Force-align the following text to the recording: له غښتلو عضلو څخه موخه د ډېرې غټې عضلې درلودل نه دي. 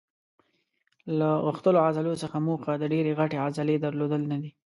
له 1.17 1.29
غښتلو 1.45 1.79
عضلو 1.87 2.13
څخه 2.23 2.37
موخه 2.47 2.71
د 2.77 2.83
ډېرې 2.93 3.11
غټې 3.19 3.37
عضلې 3.45 3.75
درلودل 3.79 4.21
نه 4.31 4.37
دي. 4.41 4.51